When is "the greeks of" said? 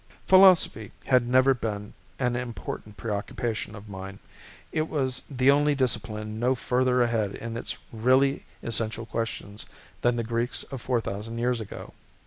10.15-10.81